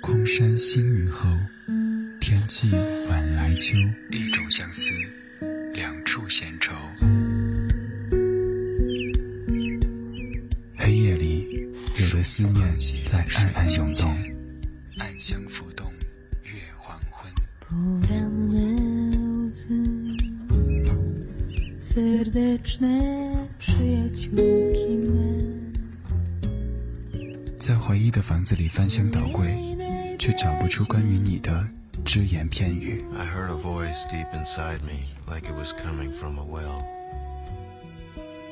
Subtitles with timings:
[0.00, 1.28] 空山新雨后，
[2.20, 2.70] 天气
[3.08, 3.76] 晚来秋。
[4.10, 4.90] 一种相思，
[5.72, 6.72] 两处闲愁。
[10.76, 11.66] 黑夜里，
[11.98, 12.76] 有的思念
[13.06, 14.14] 在暗暗涌动，
[14.98, 15.92] 暗香浮动，
[16.42, 17.32] 月黄昏。
[27.82, 29.52] 在回忆的房子里翻箱倒柜，
[30.16, 31.66] 却找不出关于你的
[32.04, 33.04] 只言片语。
[33.18, 36.84] I heard a voice deep inside me, like it was coming from a well.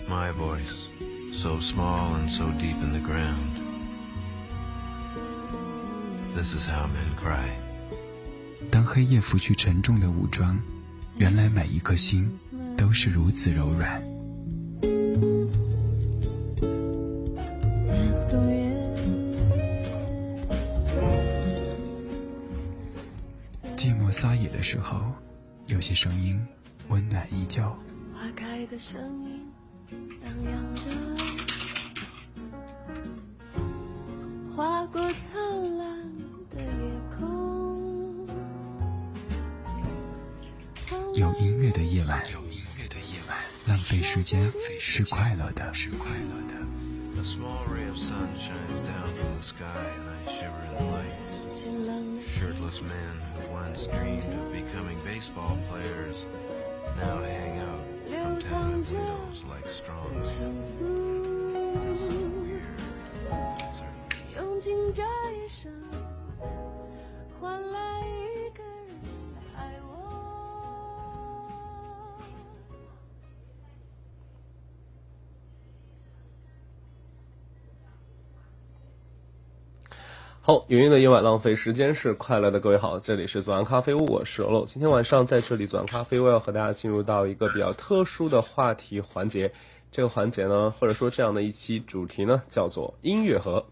[0.09, 0.89] My voice,
[1.33, 3.37] so small and so deep in the ground.
[6.35, 7.53] This is how men cry.
[8.69, 10.61] 当黑夜拂去沉重的武装，
[11.17, 12.29] 原来每一颗心
[12.77, 14.00] 都是如此柔软。
[80.43, 82.61] 好，有音的夜晚，浪费时间是快乐的。
[82.61, 84.65] 各位好，这里是左岸咖啡屋，我是欧楼。
[84.65, 89.53] 今天晚上在这里，左岸咖啡屋要和大家进入到一个比较特殊的话题环节。
[89.93, 93.67] 这个环节呢，或者说这样的一期主题呢，叫做音乐盒。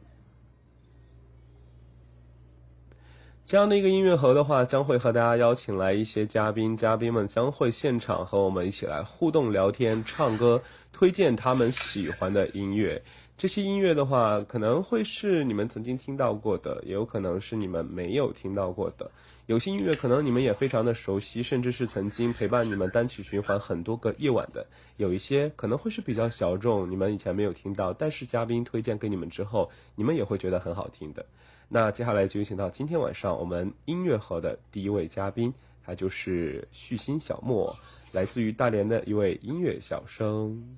[3.47, 10.61] 这样的一个音乐盒的话，将会和大家邀请来一些嘉宾，嘉宾们将会现场和我们一起来互动、聊天、唱歌，
[10.93, 13.03] 推荐他们喜欢的音乐。
[13.39, 19.09] 这些音乐的话，可能会是你们曾经听到过的，也有可能是你们没有听到过的。
[19.47, 24.67] 有些音乐可能你们也非常的熟悉，甚至是曾经陪伴你们单曲循环很多个夜晚的。
[24.97, 31.25] 有一些可能会是比较小众，你们以前没有听到，但是嘉宾推荐给你们之后，你们也会觉得很好听的。
[31.69, 35.55] 那接下来就有请到今天晚上我们音乐盒的第一位嘉宾，
[35.87, 37.73] 他就是旭心小莫，
[38.11, 40.75] 来自于大连的一位音乐小生。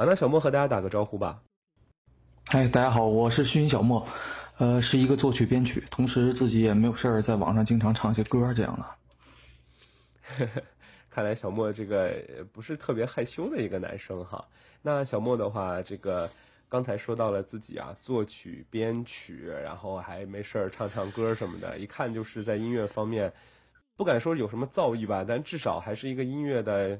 [0.00, 1.42] 好，那小莫和大家打个招呼吧。
[2.46, 4.08] 嗨，大家好，我是虚云小莫，
[4.56, 8.74] 呃，是一个作曲编曲，同时自己也没有事儿，在网上经常唱些歌这样
[10.38, 10.62] 的。
[11.10, 12.16] 看来小莫这个
[12.50, 14.42] 不是特别害羞的一个男生哈。
[14.80, 16.30] 那小莫的话，这个
[16.70, 23.30] 刚才说到了自己啊，作曲编曲，然后还没事儿唱唱歌什么的，一看就是在音乐方面，
[23.98, 26.98] 不敢说有什么造诣吧，但至少还是一个音乐的。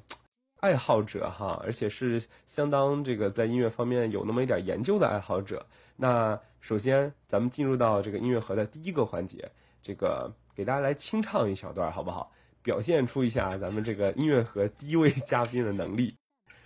[0.61, 5.67] 爱好者哈，而且是相当这个在音乐方面有那么一点研究的爱好者。
[5.97, 9.51] 那首先，咱们进入到这个音乐盒的第一个环节，
[9.83, 12.31] 这个给大家来清唱一小段，好不好？
[12.63, 16.15] 表现出一下咱们这个音乐盒第一位嘉宾的能力，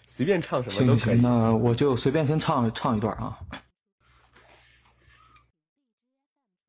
[0.08, 1.20] 随便唱什么都可以。
[1.20, 3.38] 那我就随便先唱唱一段啊。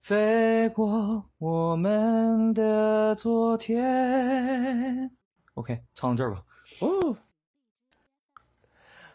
[0.00, 5.10] 飞过我们的昨天。
[5.54, 6.42] OK，唱到这儿吧。
[6.80, 7.16] 哦，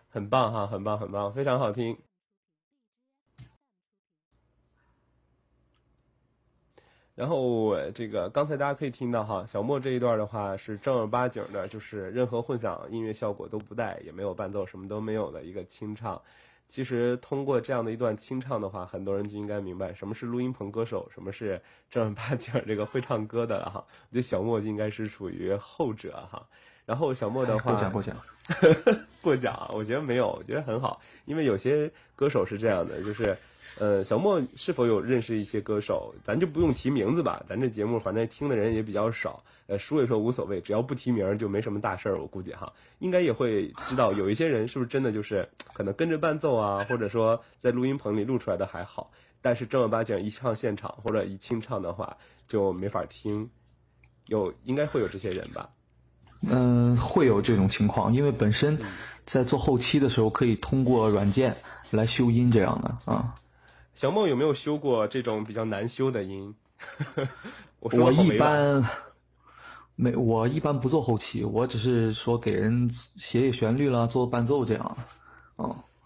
[0.10, 1.98] 很棒哈，很棒，很棒，非常好听。
[7.16, 16.22] 然后我这个刚才大家可以听到哈，小莫这一段的话是正儿八经的，就是任何混响音乐效果都不带，也没有伴奏，什么都没有的一个清唱。
[16.68, 23.86] 其实通过这样的一段清唱的话，很多人就应该明白什么是录音棚歌手，什么是正儿八经这个会唱歌的了哈。
[24.10, 26.46] 我觉得小莫就应该是属于后者哈。
[26.86, 28.18] 然后小莫的话，过奖过奖，
[29.22, 33.38] 过奖 啊，我觉得没有，我觉得很好，因为有些歌手是这样的，就是。
[33.78, 36.16] 呃，小莫是否有认识一些歌手？
[36.24, 39.44] 咱就不用提名字吧，咱这节目反正听的人也比较少。
[39.68, 42.22] 呃，说一说无所谓，只要不提名就没什么大事儿。
[42.22, 49.12] 我估计哈，应该也会知道有一些人是不是真的就是可能跟着伴奏啊，或者说在录音棚里录出来的还好，
[49.42, 52.18] 但是正儿八经一唱现场或者一清唱的话
[52.48, 53.50] 就没法听。
[54.28, 55.70] 有应该会有这些人吧？
[56.48, 58.80] 嗯，会有这种情况，因为本身
[59.24, 61.58] 在做后期的时候可以通过软件
[61.92, 63.36] 来修音这样的啊。
[63.96, 66.54] 小梦有没有修过这种比较难修的音？
[67.80, 68.84] 我我一般
[69.96, 74.98] 没，我一般不做后期，我只是说给人写写旋律啦，做伴奏这样，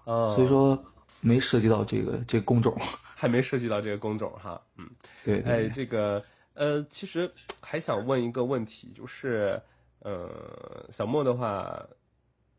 [0.05, 0.77] 嗯，所以说
[1.19, 2.77] 没涉及到这个这个工种，
[3.15, 4.87] 还没涉及到这个工种哈，嗯，
[5.23, 9.59] 对，哎，这个呃，其实还想问一个问题，就是
[9.99, 11.83] 呃，小莫的话。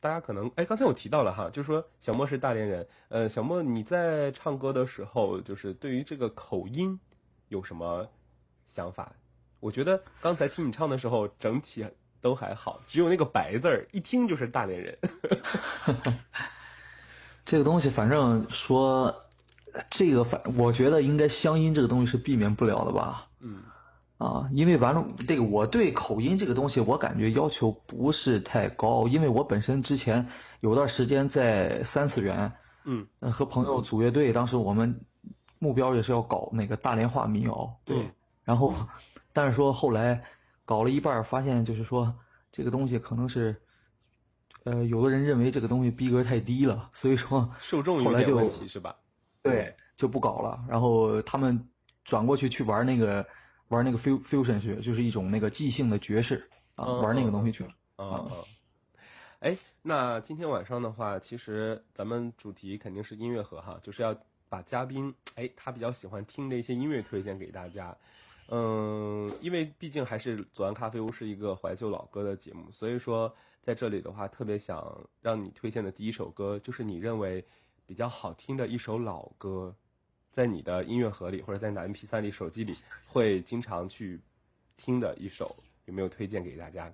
[0.00, 6.98] 大家可能哎，刚才我提到了哈，就是说小莫是大连人，呃，小莫你在唱歌的时候，就是对于这个口音
[7.48, 8.08] 有什么
[8.66, 9.12] 想法？
[9.60, 11.86] 我觉得刚才听你唱的时候，整体
[12.22, 14.98] 都还好，只有那个“白”字儿，一听就是大连人。
[17.44, 19.14] 这个东西，反正说
[19.90, 23.28] 这个反，我觉得应该乡音这个东西是避免不了的吧？
[23.40, 23.62] 嗯。
[24.20, 30.28] 啊，因为完了，这个我对口音这个东西，我感觉要求不是太高，因为我本身之前
[30.60, 32.52] 有段时间在三次元，
[32.84, 35.00] 嗯，和朋友组乐队，当时我们
[35.58, 38.10] 目标也是要搞那个大连话民谣，对，
[38.44, 38.74] 然后，
[39.32, 40.22] 但是说后来
[40.66, 42.14] 搞了一半，发现就是说
[42.52, 43.62] 这个东西可能是，
[44.64, 48.94] 呃，有的人认为这个东西逼格太低了，所以说 受众后来就问题是吧？
[49.40, 51.66] 对，就不搞了，然后他们
[52.04, 53.26] 转过去去玩那个。
[53.70, 58.28] 玩那个 fusion 去，就是一种那个即兴的爵士啊，玩那个东西去了啊。
[59.38, 64.14] 哎，那今天晚上的话，其实咱们主题肯定是音乐盒哈，就是要
[64.48, 67.96] 把嘉宾哎他比较喜欢听的一些音乐推荐给大家。
[68.48, 77.46] 嗯，因为毕竟还是左岸咖啡屋是一个怀旧老歌的节目，所以说在这里的话，特别想让你推荐的第一首歌，就是你认为
[77.86, 79.74] 比较好听的一首老歌。
[80.30, 84.20] 在你的音乐盒里，或者在你的 M P 三里、手机里会经常去
[84.76, 85.56] 听的一首，
[85.86, 86.92] 有没有推荐给大家？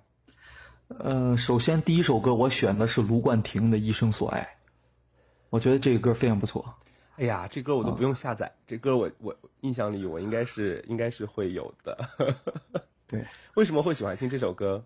[0.87, 4.41] 呃，首先第一首歌我选的是卢冠廷的《一生所爱》，
[5.51, 6.75] 我觉得这个歌非常不错。
[7.17, 12.09] 哎呀，这歌我都不用下载，这歌我我印象里我应该是应该是会有的。
[13.05, 13.23] 对，
[13.53, 14.83] 为什么会喜欢听这首歌？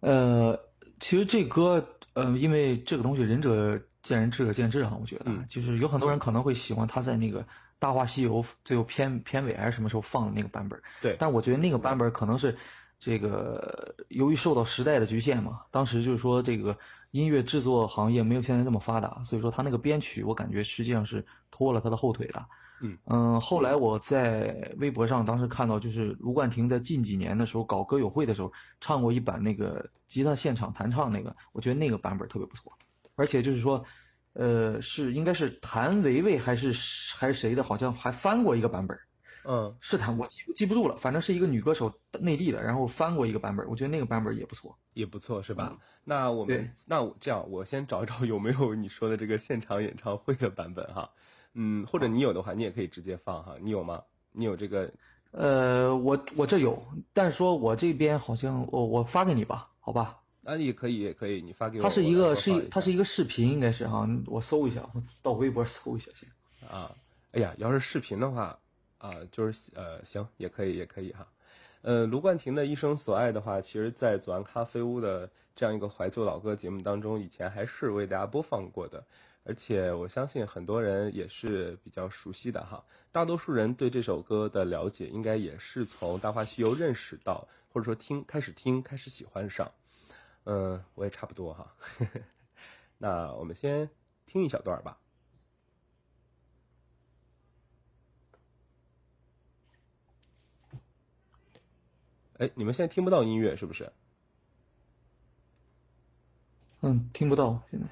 [0.00, 0.58] 呃，
[0.98, 3.80] 其实这歌，呃，因为这个东西仁者。
[4.02, 7.42] 见仁，智者见智哈，我觉得，就是有很多人可能会喜欢他在那个
[7.78, 10.80] 《大话西游》最后片片尾还是什么时候放的那个版本。
[11.00, 11.16] 对。
[11.18, 12.56] 但我觉得那个版本可能是
[12.98, 16.78] 这个由于受到时代的局限嘛，当时就是说这个
[17.10, 22.46] 音乐制作行业没有现在这么发达，所以说他那个编曲我感觉实际上是拖了他的后腿的。
[22.82, 28.50] 嗯嗯，后来我在微博上当时看到，就是卢冠廷在近几年的时候搞歌友会的时候
[28.80, 32.72] 唱过一版那个吉他现场弹唱那个，我觉得那个版本特别不错。
[33.20, 33.84] 而且就是说，
[34.32, 36.72] 呃，是应该是谭维维还是
[37.18, 37.62] 还是谁的？
[37.62, 38.98] 好像还翻过一个版本。
[39.44, 40.96] 嗯，是谭，我记记不住了。
[40.96, 43.68] 反正是一个女歌手，内地的，然后翻过一个版本。
[43.68, 45.76] 我觉得那个版本也不错，也不错，是吧？
[46.04, 51.10] 那我们那我这样，我先找一找有没有你说的这个现场演唱会的版本哈。
[51.52, 53.56] 嗯，或者你有的话，你也可以直接放哈。
[53.60, 54.02] 你有吗？
[54.32, 54.90] 你有这个？
[55.32, 60.22] 呃，我我这有，但是说我这边好像我我发给你吧，好吧？
[60.44, 61.82] 啊，也可以，也可以，你发给我。
[61.82, 66.28] 它是一个是，它是一个视频，应该是哈，我搜一下，我到微博搜一下先。
[66.68, 66.94] 啊，
[67.32, 68.58] 哎呀，要是视频的话，
[68.98, 71.26] 啊，就是呃，行，也可以，也可以哈。
[71.82, 79.02] 呃，卢冠廷的一生所爱的话，其实，在左岸咖啡屋的这样一个怀旧老歌节目当中，以前还是为大家播放过的，
[79.44, 82.84] 而且我相信很多人也是比较熟悉的哈。
[83.12, 89.70] 大多数人对这首歌的了解，应该也是从《大话西游》认识到，或者说听开始听，开始喜欢上。
[90.44, 91.74] 嗯，我也差不多哈。
[92.98, 93.88] 那我们先
[94.26, 94.98] 听一小段吧。
[102.38, 103.92] 哎，你们现在听不到音乐是不是？
[106.80, 107.86] 嗯，听不到现在。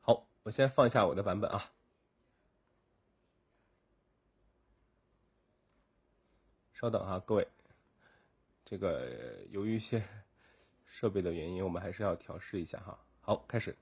[0.00, 1.75] 好，我先放一下我的版本啊。
[6.78, 7.48] 稍等哈，各位，
[8.62, 9.10] 这个
[9.48, 10.04] 由于一些
[10.86, 12.98] 设备的原因，我们还是要调试一下哈。
[13.22, 13.74] 好，开始。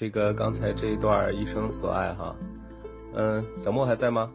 [0.00, 2.34] 这个刚才这一段一生所爱哈，
[3.12, 4.32] 嗯，小莫还在吗？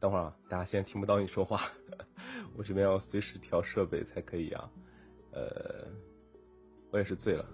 [0.00, 1.60] 等会儿啊，大家现在听不到你说话，
[2.58, 4.68] 我这边要随时调设备才可以啊。
[5.30, 5.86] 呃，
[6.90, 7.46] 我也是醉了。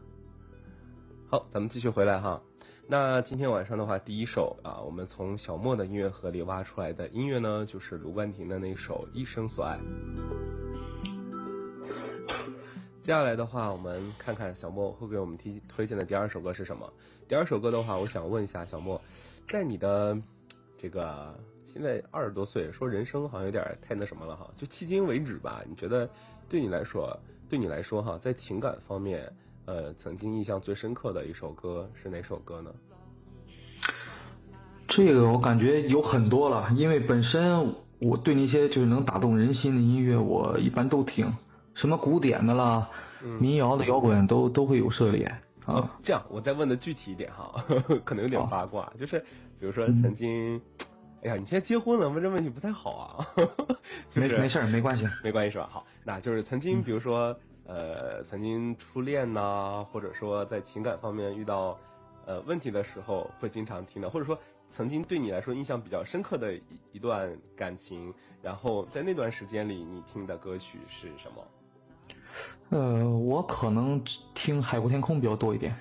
[1.29, 2.41] 好，咱们继续回来哈。
[2.87, 9.79] 那今天晚上的话，第一首啊，我们从小莫的音乐盒里挖出来的音乐呢，就是卢冠廷的那首《一生所爱》。
[13.11, 16.89] 接下来的话，我们看看小莫会给我们提推荐的第二首歌是什么。
[17.27, 19.03] 第二首歌的话，我想问一下小莫，
[19.49, 20.17] 在你的
[20.79, 21.37] 这个
[21.67, 26.09] 现在二十多岁，说人生好像有点太那什么了哈，就迄今为止吧，你觉得
[26.49, 29.29] 对你来说，对你来说哈，在情感方面。
[29.65, 32.73] 呃，曾经印象最深刻的一首歌是哪首歌呢？
[34.87, 41.35] 这个我感觉有很多了，因为本身我对那些就是能打动人心的音乐，我一般都听，
[41.81, 42.87] 什么古典的啦、
[43.39, 45.25] 民谣的、摇滚都都会有涉猎
[45.65, 45.91] 啊。
[46.03, 47.55] 这样，我再问的具体一点哈，
[48.05, 49.19] 可能有点八卦，就是
[49.59, 50.61] 比如说曾经，
[51.23, 53.27] 哎呀，你现在结婚了，问这问题不太好啊。
[54.15, 55.69] 没没事儿，没关系，没关系是吧？
[55.73, 57.35] 好，那就是曾经，比如说。
[57.67, 61.79] 呃，曾经初恋呐，或者说在情感方面遇到
[62.27, 64.37] 呃问题的时候，会经常听的，或者说
[64.69, 66.63] 曾经对你来说印象比较深刻的一
[66.95, 71.47] 一段感情，然后在那段时间里你听的歌曲是什么？
[72.71, 74.03] 呃，我可能
[74.35, 75.75] 听《海阔天空》比较多一点。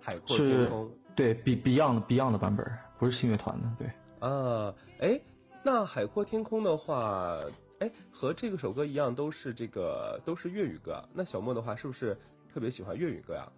[0.00, 2.66] 海阔天空，对，B Beyond Beyond 的版本，
[2.98, 3.90] 不是信乐团的，对。
[4.20, 5.20] 啊，哎，
[5.62, 7.38] 那《海阔天空》的话。
[7.80, 11.00] 哎，和这个首歌一样，都是这个都是粤语歌。
[11.14, 12.18] 那小莫的话，是不是
[12.52, 13.48] 特别喜欢粤语歌呀？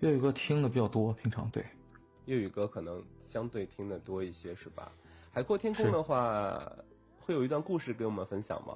[0.00, 1.64] 粤语歌听的比较多，平常对。
[2.26, 4.92] 粤语歌可能相对听的多一些，是吧？
[5.32, 6.60] 海阔天空的话，
[7.20, 8.74] 会有一段故事给我们分享吗？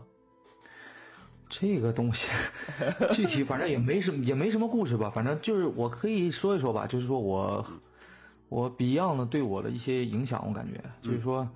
[1.48, 2.30] 这个东西
[3.12, 5.10] 具体反正也没什么，也没什么故事吧。
[5.10, 7.66] 反正就是我可以说一说吧，就是说我
[8.48, 11.48] 我 Beyond 对我的一些影响，我感觉就是说。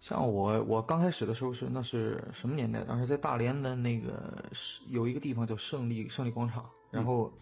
[0.00, 2.80] 像我，我刚开始的时候是那是什么年代？
[2.84, 7.32] 当时在大连的那个是有一个地方叫胜利胜利广场，然后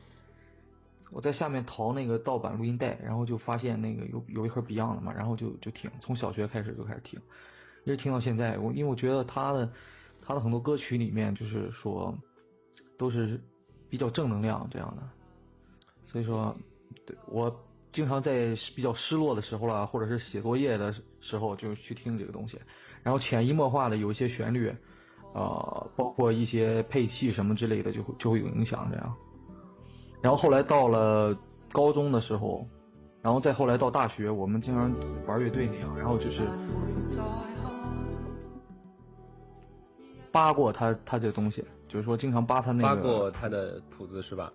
[1.11, 7.19] 我在下面淘那个盗版录音带，然后就发现那个有有一盒 Beyond 的嘛，然后就就听，从小学开始就开始听，
[7.83, 8.57] 一直听到现在。
[8.59, 9.69] 我因为我觉得他的
[10.25, 12.17] 他的很多歌曲里面就是说
[12.97, 13.39] 都是
[13.91, 15.03] 比较正能量这样的，
[16.07, 16.57] 所以说
[17.05, 17.55] 对我。
[17.93, 22.59] 经常在比较失落的时候啦，或者是写作业的时候，就去听这个东西，
[23.03, 24.75] 然后潜移默化的有一些旋律，
[25.35, 29.15] 呃，包括一些配器什么之类的，就会就会有影响这样。
[30.23, 31.39] 然后后来到了
[31.71, 32.67] 高中的时候，
[33.21, 34.91] 然后再后来到大学，我们经常
[35.27, 36.41] 玩乐队那样，然后就是
[40.33, 44.53] 扒过他他这个东西，就是说经常扒他那个扒过他的谱子是吧？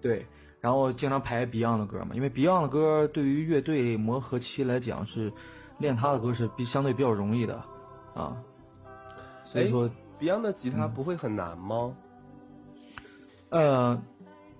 [0.00, 0.24] 对。
[0.60, 5.32] 然后经常排 Beyond 的歌嘛，因为 Beyond 的歌对于乐队磨合期来讲是
[5.78, 7.64] 练他的歌是比相对比较容易的
[8.14, 8.36] 啊。
[9.44, 11.96] 所以说 Beyond 的吉他不会很难吗？
[13.48, 14.00] 呃，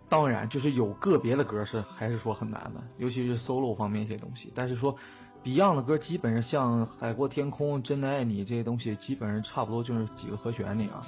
[0.08, 4.50] 当然，就是有个别的歌是还是说很难的，尤其是 solo 方面一些东西。
[4.54, 4.96] 但是说
[5.44, 11.02] Beyond 的歌基本上像《海阔天空》《真的爱你》这些东西，基本上差不多就是几个和弦那样。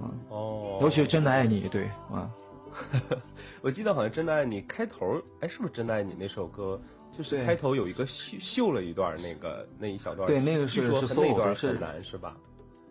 [0.00, 2.30] 嗯哦，尤其是《真的爱你》，对啊。
[3.62, 6.80] 我记得好像《真的爱你》开头，哎，是不是《真的爱你》那首歌？
[7.12, 12.36] 就是开头有一个秀秀了一段那个那一小段，对，那个是是那段很难是吧？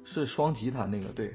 [0.03, 1.33] 是双吉他那个对，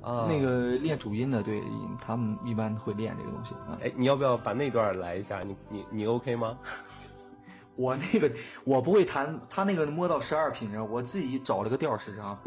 [0.00, 1.62] 啊，那个练主音的，对
[2.00, 3.54] 他们一般会练这个东西。
[3.80, 5.44] 哎，你要不要把那段来一下？
[5.44, 6.58] 你你你 OK 吗？
[7.76, 8.30] 我那个
[8.64, 12.38] 我不会弹，他那个摸到十二品，我自己找了个调试试啊。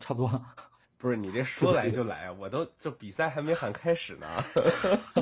[0.00, 0.42] 差不多，
[0.96, 4.26] 不是你这说来就来，我都这比赛还没喊开始呢。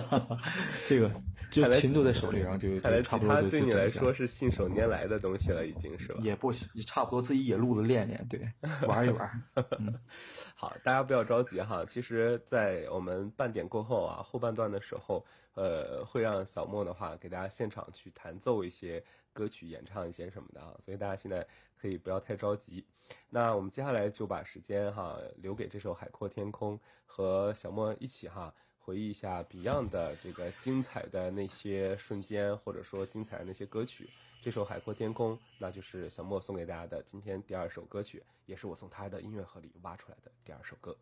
[0.86, 1.10] 这个
[1.50, 6.20] 就琴都在手里，然后就看来吉他对你来说是信手拈来的东西了，已经是吧？
[6.22, 8.48] 也不行，也差不多自己野路子练练，对，
[8.86, 9.42] 玩一玩。
[10.54, 11.84] 好，大家不要着急哈。
[11.84, 22.84] 其实，在我们半点过后啊，后半段的时候，呃，会让小莫的话给大家现场去弹奏一些歌曲，演唱一些什么的啊，所以大家现在可以不要太着急。
[23.28, 34.08] 那我们接下来就把时间哈留给这首《海阔天空》，和小莫一起哈回忆一下 Beyond 的这个精彩的那些瞬间，或者说精彩的那些歌曲。
[34.40, 40.96] 这首《海阔天空》，那就是小莫送给大家的今天第二首歌曲，也是我从他的音乐盒里挖出来的第二首歌。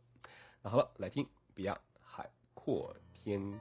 [0.60, 3.60] 那好了，来听 Beyond《海阔天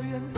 [0.00, 0.37] 谁人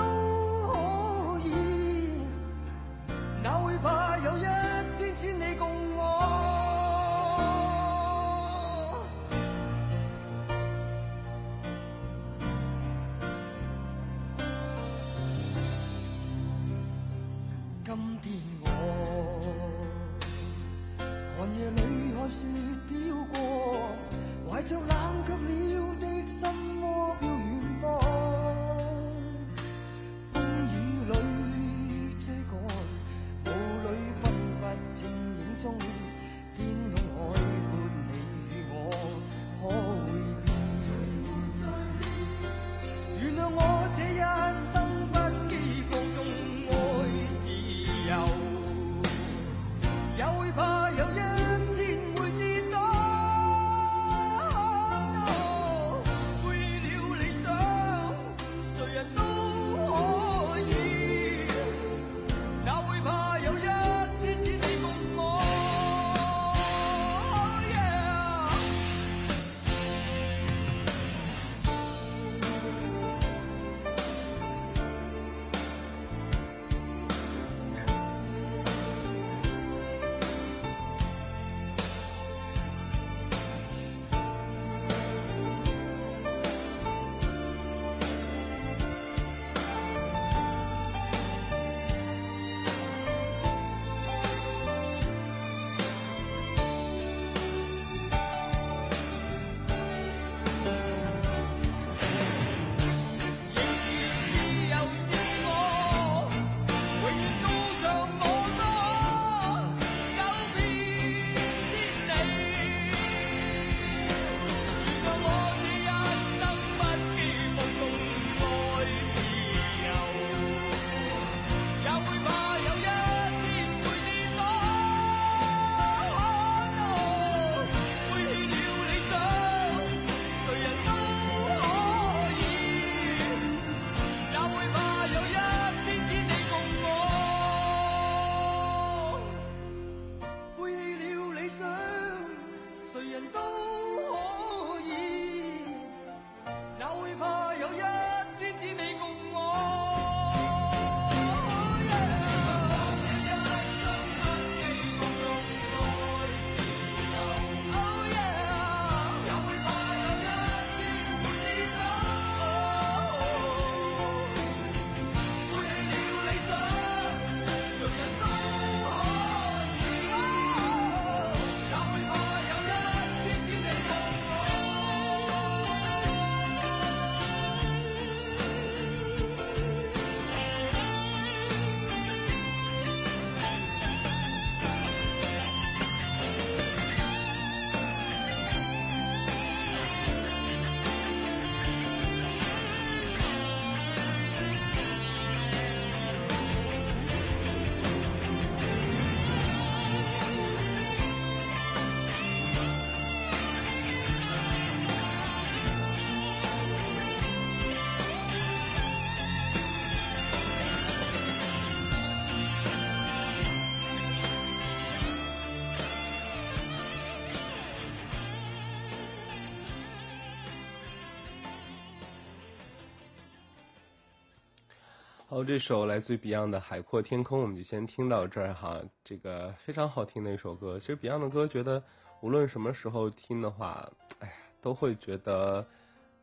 [225.44, 228.81] 这首来自于 Beyond 的《海阔天空》，我们就先听到这儿哈。
[229.03, 230.79] 这个非常好听的一首歌。
[230.79, 231.83] 其实 Beyond 的歌，觉得
[232.20, 235.66] 无论什么时候听的话，哎呀，都会觉得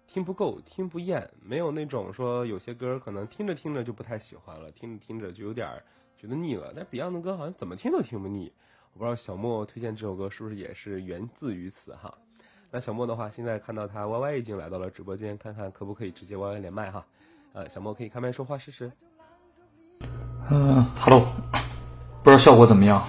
[0.06, 5.68] 听不够、听不厌，没有那种说有些歌可能听着听着就不太喜欢了，听着听着就有点
[6.18, 6.74] 觉得腻了。
[6.76, 8.52] 但 Beyond 的歌好像怎么听都听不腻。
[8.94, 12.16] 我不知道小莫推荐这首歌是不是也是源自于此哈？
[12.70, 17.06] 那小莫的话，现在看到他 Y Y 已经来到了直播间，看看可不可以直接 Y Y 连麦哈。
[17.54, 18.92] 呃，小莫可以开麦说话试试。
[20.50, 21.28] 嗯，Hello，
[22.24, 23.04] 不知道效果怎么样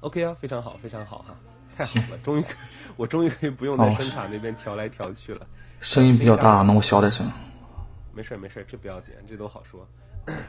[0.00, 1.34] ？OK 啊，非常好，非常好哈，
[1.76, 2.44] 太好了，终于，
[2.96, 5.46] 我终于可以不用在声卡那边调来调去了。
[5.80, 7.30] 声音比较大，那我小点声。
[8.12, 9.86] 没事没事，这不要紧，这都好说。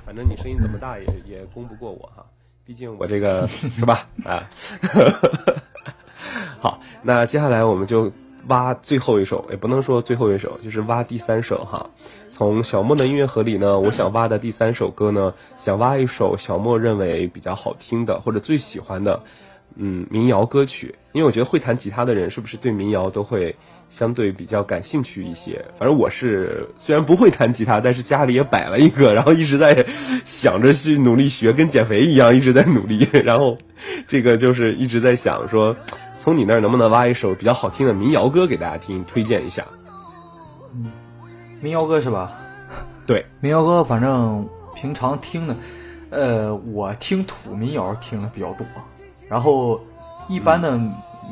[0.06, 2.26] 反正你声音怎么大也也攻不过我哈，
[2.66, 4.08] 毕竟我这个是吧？
[4.26, 4.50] 啊，
[6.60, 8.12] 好，那接下来我们就
[8.48, 11.90] 挖最后一首，也不能说最后一首，就是挖第三首哈。
[12.30, 19.24] 从小莫的音乐盒里呢，我想挖的第三首歌呢，想挖一首小莫认为比较好听的或者最喜欢的，
[19.76, 20.96] 嗯，民谣歌曲。
[21.14, 23.58] 因为我觉得会弹吉他的人是不是对民谣都会
[23.90, 25.66] 相对比较感兴趣一些？
[25.78, 29.86] 反正我是虽然不会弹吉他，但是家里也摆了一个，然后一直在
[30.24, 33.10] 想着去努力学，跟减肥一样，一直在努力。
[33.26, 33.58] 然后
[34.08, 35.76] 这个就是一直在想说，
[36.22, 39.66] 从你那儿能不能挖一首比较好听的民谣歌给大家听，推荐一下。
[40.76, 40.92] 嗯
[41.60, 42.32] 民谣歌是吧？
[43.08, 45.56] 对，民谣歌反正平常听的，
[46.12, 48.68] 呃，我听土民谣听的比较多，
[49.28, 49.82] 然后
[50.30, 50.80] 一般的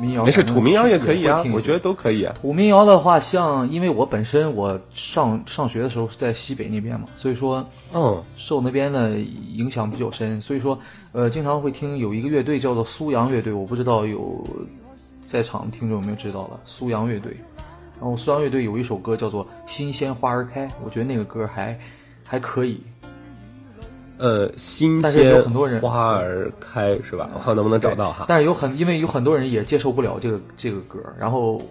[0.00, 2.34] 民谣没事，土民谣也可以啊，我觉得都可以啊。
[2.40, 10.76] 土民谣的话，像因为我本身我上上学的时候是在西北那边嘛，所以说，嗯，受那边的影响比较深，所以说，
[11.12, 14.44] 呃，经常会听有一个乐队叫做苏阳乐队，我不知道有
[15.30, 17.32] 在场听众有没有知道了，苏阳乐队。
[18.00, 21.78] 然后苏阳乐队有一首歌叫做《新鲜花儿开》，我觉得那个歌还
[22.26, 22.80] 还可以。
[24.18, 25.40] 呃，新鲜
[25.80, 27.30] 花儿开是吧？
[27.32, 28.24] 我看能不能找到哈。
[28.26, 31.62] 但是有很因为有很多人也接受不了这个这个歌，然后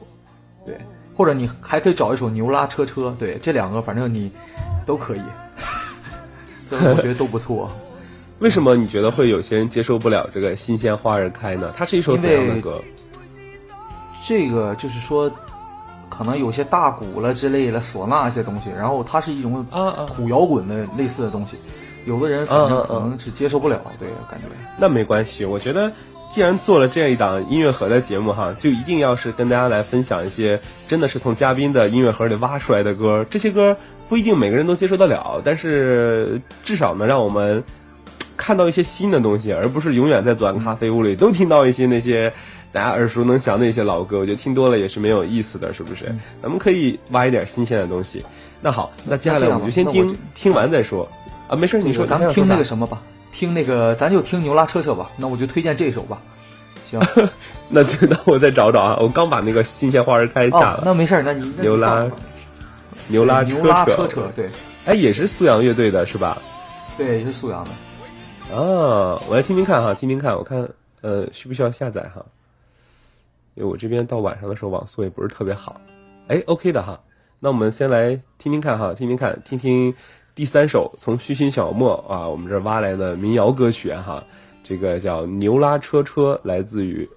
[0.65, 0.78] 对，
[1.13, 4.32] 或者你还可以找一首《牛拉车车》，对，这两个反正你
[4.86, 5.22] 都可以，
[6.72, 7.69] 我觉得都不错。
[8.39, 11.74] 为什么你觉得会有些人接受不了这个《新鲜花儿开》呢？
[11.76, 12.82] 它是一首怎样的歌？
[14.23, 15.32] 这个就是说。
[16.12, 19.63] 可能有些大鼓了之类的唢呐一些东西，然后它是一种
[20.08, 21.55] 土摇滚的类似的东西，
[22.08, 24.47] 有的人反正可能是接受不了，对，感觉。
[24.75, 25.91] 那没关系，我觉得
[26.32, 33.23] 既然做了这样一档音乐盒的节目哈，就一定要是跟大家来分享一些真的是从嘉宾的音乐盒里挖出来的歌。
[33.29, 33.77] 这些歌
[34.10, 37.63] 不一定每个人都接受得了，但是至少能让我们
[38.36, 42.34] 看到一些新的东西，而不是永远在左岸咖啡屋里都听到一些那些。
[42.71, 46.13] 大家耳熟能详的一些老歌，我觉得听多了也是没有意思的，是不是？
[46.41, 48.23] 咱们可以挖一点新鲜的东西。
[48.62, 51.10] 那好，那接下来我们就先听听完再说。
[51.47, 53.01] 啊，没事，你说，咱们听那个什么吧，
[53.32, 55.10] 听那个，咱就听牛拉车车吧。
[55.17, 56.21] 那我就推荐这首吧。
[56.86, 56.99] 行，
[57.69, 58.97] 那就那我再找找啊。
[59.01, 60.84] 我刚把那个新鲜花儿开下了。
[60.86, 62.05] 那没事，那你牛拉
[63.08, 64.49] 牛拉牛拉车车对，
[64.86, 66.39] 哎，也是素阳乐队的是吧？
[66.97, 68.55] 对，也是素阳的。
[68.55, 70.69] 啊，我来听听看哈，听听看，我看
[71.01, 72.23] 呃需不需要下载哈。
[73.60, 75.82] 因为我这边到晚上的时候网速也不是特别好，
[76.30, 77.02] 哎，OK 的哈，
[77.39, 79.93] 那我们先来听听看哈，听听看，听听
[80.34, 84.24] 第三首从虚心小莫啊，我们这挖来的民谣歌曲哈，
[84.63, 87.10] 这个叫牛拉车车，来自于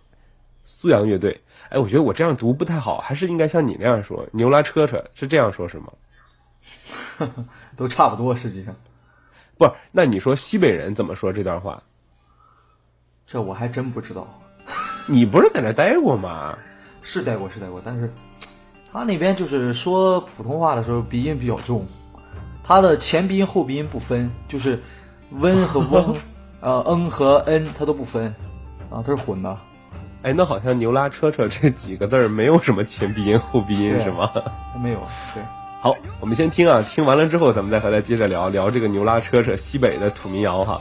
[0.64, 1.40] 苏阳乐队。
[1.68, 5.92] 哎，我觉得我这样读不太好，还是应该像你那样说，牛拉车车是这样说，是吗？
[7.76, 8.74] 都差不多，实际上，
[9.56, 11.84] 不是，那你说西北人怎么说这段话？
[13.26, 14.40] 这我还真不知道。
[15.06, 16.56] 你不是在那待过吗？
[17.00, 18.12] 是待过，是待过，但是
[18.92, 21.86] 他那边就是说普通话的时候鼻音比较重，
[22.62, 24.80] 他的前鼻音后鼻音不分，就是
[25.30, 26.16] 温和翁，
[26.60, 28.26] 呃嗯和嗯他都不分，
[28.90, 29.56] 啊，他是混的。
[30.22, 34.30] 哎，那好像牛拉车车这几个字儿没有什么前鼻音后鼻音是吗？
[34.80, 34.98] 没有，
[35.34, 35.42] 对。
[35.80, 40.80] 好，我们先听啊，听完了之后咱们再和他接着聊聊这个牛拉车车西北的土民谣哈。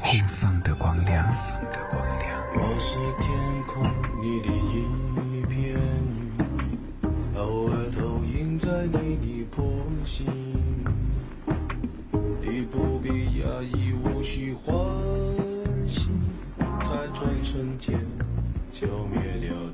[0.00, 1.26] 互放的光亮。
[2.54, 3.28] 我是天
[3.66, 3.82] 空
[4.22, 5.78] 里的一片云，
[7.36, 9.64] 偶尔投影在你的波
[10.04, 10.26] 心。
[12.40, 14.74] 你不必压抑，无需欢
[15.88, 16.08] 喜，
[16.58, 17.98] 在转瞬间
[18.72, 19.72] 消灭了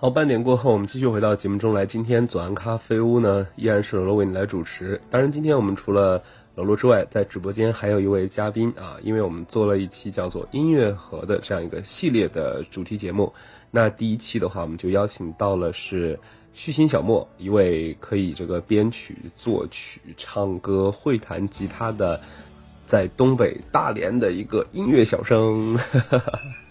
[0.00, 1.84] 好，半点过后，我们继续回到节目中来。
[1.84, 5.00] 今天左岸咖啡屋呢，依然是罗罗为你来主持。
[5.10, 6.22] 当然，今天我们除了
[6.54, 13.32] 罗罗之外，在直播间还有一位嘉宾啊，因为我们做了一期叫做“音乐盒”的这样一个系列的主题节目。
[13.72, 16.16] 那第一期的话，我们就邀请到了是
[16.54, 22.20] 虚心小莫，一位可以这个编曲、作曲、唱歌、会弹吉他的，
[22.86, 25.76] 在东北大连的一个音乐小生。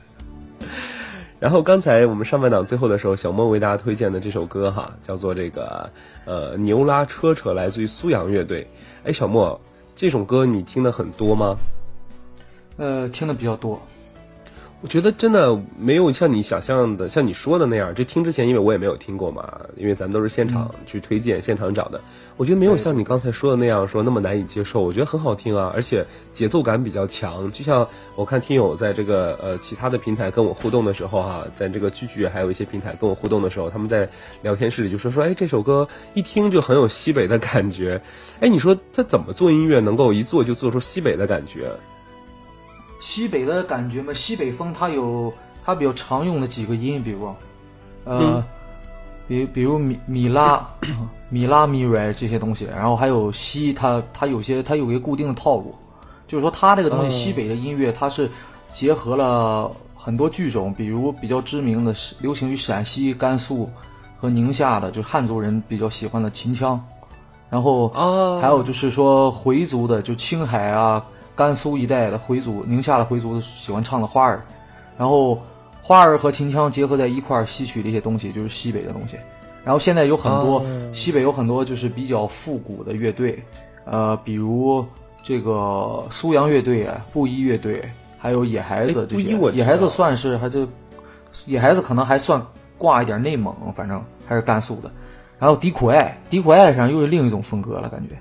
[1.39, 5.91] 然后刚才我们上半场最后的时候，小莫为大家推荐的这首歌哈，叫做这个
[6.25, 8.67] 呃牛拉车车，来自于苏阳乐队。
[9.03, 9.61] 哎，小莫，
[9.95, 11.57] 这首歌你听的很多吗？
[12.77, 13.81] 呃，听的比较多。
[14.79, 17.95] 我觉得真的没有像你想象的，像你说的那样。
[17.95, 21.99] 就听之前，因为我也没有听过嘛，因为咱们都是现场去推荐、现场找的。
[22.37, 24.81] 我觉得没有像你刚才说的那样说那么难以接受。
[24.81, 27.51] 我觉得很好听啊，而且节奏感比较强。
[27.51, 34.07] 就像我看听友在这个呃其他的平台跟我互动的时候哈，在这个聚聚还有一些平台跟我互动的时候，他们在
[34.43, 37.99] 聊天室里就说说，哎，这首歌一听就很有西北的感觉。
[38.41, 41.71] 哎，你说他怎么做音乐能够一做就做出西北的感觉？
[42.99, 45.31] 西北的感觉嘛，西北风它有
[45.63, 47.33] 它比较常用的几个音，比如，
[48.05, 48.43] 呃，
[49.27, 50.67] 比比如米米拉、
[51.29, 55.75] 米拉米瑞这些东西，然后还有西，它它有些它有一个固定的套路，
[56.27, 58.29] 就是说它这个东西西北的音乐，它是
[58.67, 63.69] 结合了很多剧种，比如比较知名的流行于陕西、甘肃
[64.15, 66.83] 和宁夏的，就是汉族人比较喜欢的秦腔，
[67.49, 67.89] 然后
[68.41, 71.05] 还有就是说回族的，就青海啊。
[71.37, 74.43] 甘肃一带的回族、宁夏的回族喜欢唱的花儿，
[74.97, 75.39] 然后
[75.79, 79.15] 花儿和秦腔结合在一块儿，吸取的一些东西就是西北的东西。
[79.63, 83.37] 然后现在有很多西北有很多就是比较复古的乐队，
[83.85, 84.83] 呃，比如
[85.21, 89.37] 这个苏阳乐队、布衣乐队，还有野孩子这些。
[89.53, 90.67] 野孩子算是还是
[91.45, 92.41] 野孩子可能还算
[92.77, 94.89] 挂一点内蒙，反正还是甘肃的。
[95.37, 98.17] 然后迪苦艾，迪苦艾上又是另一种风格了，感觉。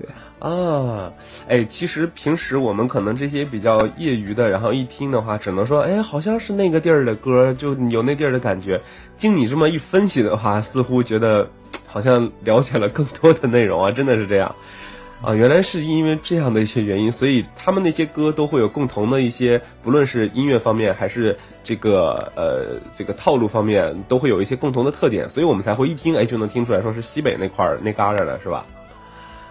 [0.00, 0.08] 对。
[0.38, 1.12] 啊，
[1.48, 8.80] 哎，其实平时我们可能这些比较业余的，然后一听的话，只能说，哎，好像是那个地儿的歌，就有那地儿的感觉。
[9.16, 11.50] 经你这么一分析的话，似乎觉得
[11.86, 14.54] 好像了解了更多的内容啊，真的是这样
[15.20, 15.34] 啊。
[15.34, 28.64] 原来是因为这样的一些原因，所以他们那些歌都会有共同的一些，不论是音乐方面还是这个呃这个套路方面，都会有一些共同的特点，所以我们才会一听，哎，就能听出来说是西北那块儿那旮旯的，是吧？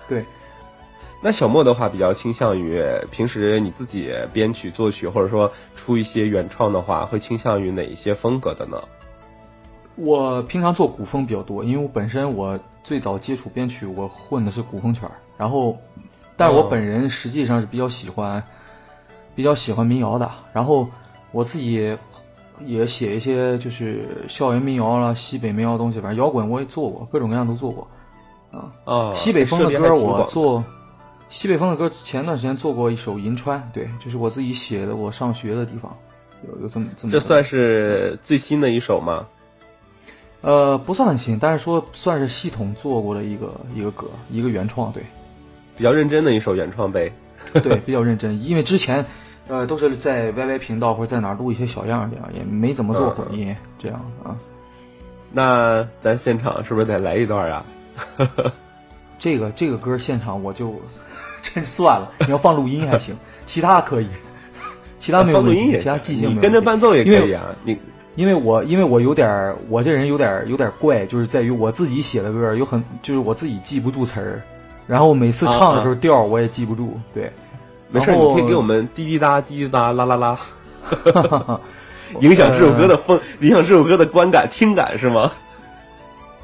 [0.07, 0.25] 对。
[1.21, 8.81] 那小莫的话比较倾向于平时你自己编曲作曲，或者说出一些原创的话，会倾向于哪一些风格的呢？
[9.95, 15.77] 我平常做古风比较多，因为我本身我最早接触编曲，我混的是古风圈然后，
[16.37, 18.41] 但是我本人实际上是比较喜欢，
[19.35, 20.31] 比较喜欢民谣的。
[20.53, 20.87] 然后
[21.33, 21.97] 我自己
[22.65, 27.85] 也写一些就是校园民谣啦、西北民谣东西，反正摇滚我也做过，各种各样都做过。
[28.51, 30.63] 啊啊，西北风的歌我做。
[31.29, 35.95] 西北风的歌，前段时间做过一首《银川》，对，就是我自己写的，我上学的地方，
[36.47, 37.11] 有有这么这么。
[37.13, 39.27] 这算是最新的一首吗？
[40.41, 45.03] 呃，不算很新，但是说算是系统做过的一个一个歌，一个原创，对。
[45.77, 47.11] 比较认真的一首原创呗。
[47.61, 49.05] 对， 比较认真，因为之前，
[49.47, 54.35] 呃，都是在 YY 频道或者在哪录一些小样这样，也没怎么做混音这样啊。
[55.31, 57.65] 那咱现场是不是得来一段啊？
[59.19, 60.73] 这个这个歌现场我就。
[61.53, 63.15] 真算了，你要放录音还行，
[63.45, 64.07] 其他可以，
[64.97, 67.47] 其他没有录音其他即兴你跟着伴奏也可以啊。
[67.63, 67.77] 你
[68.15, 74.41] 因为我因为我有点我这人有点有点怪，就是在于我自己写的歌有很就是我自己记不住词儿，
[74.87, 76.99] 然后每次唱的时候调我也记不住。
[77.13, 77.31] 对，
[77.89, 80.39] 没事，你可以给我们滴滴答滴滴答啦啦啦，
[82.19, 85.31] 影响这首歌的风，影响这首歌的观感听感是吗？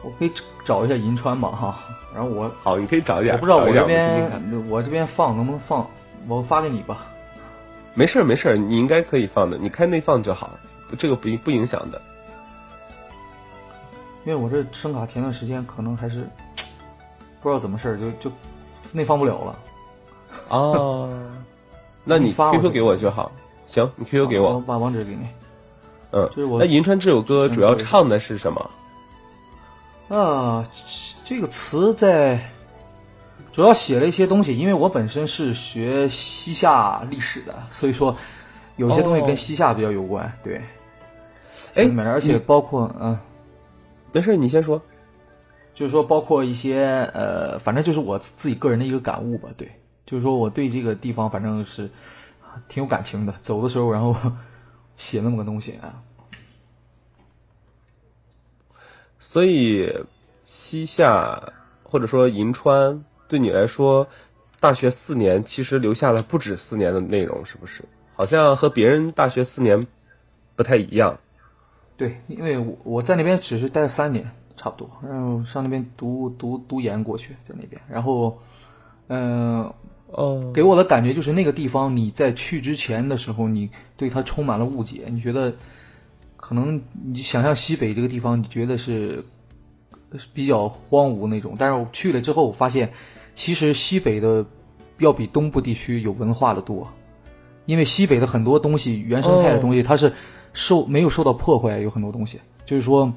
[0.02, 0.32] 我可以
[0.64, 1.80] 找一下银川吧哈。
[2.16, 3.36] 然后我好，你可以找一点。
[3.36, 5.86] 我不知道我这边我这边放能不能放，
[6.30, 7.08] 我发给你吧。
[7.94, 10.50] 没事儿没事儿，你应该可以放的，你开内放就好，
[10.98, 12.02] 这个不不影响的。
[14.26, 16.28] 因为我这声卡前段时间可能还是
[17.42, 18.32] 不知道怎么事儿，就就
[18.94, 19.60] 内放不了了。
[20.50, 21.10] 哦，
[22.06, 23.32] 那你 QQ 给我就好。
[23.66, 25.28] 行，你 QQ 给我，我把网址给你。
[26.12, 28.70] 嗯，那银川这首歌主要唱的是什么？
[30.18, 30.66] 啊。
[31.26, 32.40] 这个词在
[33.52, 38.16] 主要写了一些东西，因为我本身是学西夏历史的，所以说
[38.76, 40.32] 有些东西跟西夏比较有关。
[40.44, 40.62] 对，
[41.74, 43.18] 哎，而且包括嗯，
[44.12, 44.80] 没事，你先说。
[45.74, 49.50] 就是说，包括一些呃，反正就是我自己个人的一个感悟吧。
[49.58, 49.70] 对，
[50.06, 51.90] 就是说我对这个地方反正是
[52.68, 53.34] 挺有感情的。
[53.42, 54.16] 走的时候，然后
[54.96, 56.04] 写那么个东西啊，
[59.18, 59.92] 所以。
[60.46, 61.52] 西夏
[61.84, 64.08] 或者说银川，对你来说，
[64.60, 67.84] 大学四年其实留下了不止四年的内容，是不是？
[68.16, 69.86] 好像和别人大学四年
[70.56, 71.18] 不太一样。
[71.98, 78.40] 对，因为我我在那边只是待了三年，差不多，然后上那边读读读研过去，在那边，然后，
[79.08, 79.74] 嗯，
[80.08, 85.54] 哦，给我的感觉就是那个地方，你在去之前的时候，你对它充满了误解，你觉得
[86.38, 89.24] 可能你想象西北这个地方，你觉得是。
[90.34, 92.92] 比较荒芜那种，但是我去了之后，我发现
[93.34, 94.46] 其实西北的
[95.00, 96.88] 要比东部地区有文化的多。
[97.66, 100.14] 因为西北的很多东西，原生态的东西，它是
[100.54, 103.12] 受没有受到破坏，有很多东西，就是说，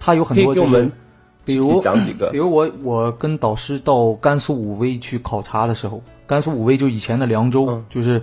[0.00, 0.90] 它有很多就是
[1.44, 2.28] 比如讲几个。
[2.30, 7.84] 比如我我跟导师到甘肃武威去考察的时候，甘肃武威就以前的凉州，嗯。
[7.88, 8.20] 就是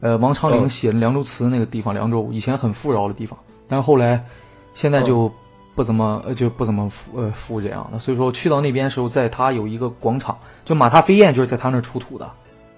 [0.00, 0.68] 呃王昌龄嗯。
[0.70, 3.38] 写的《凉州词》那个地方，凉州以前很富饶的地方，
[3.68, 4.24] 但是后来
[4.72, 5.30] 现在就
[5.74, 12.30] 不怎么呃就不怎么富呃富这样的，所以说去到那边的时候，在他有一个广场，就马踏飞燕就是在他那儿出土的，